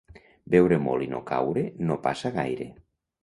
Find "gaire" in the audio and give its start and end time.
2.39-2.69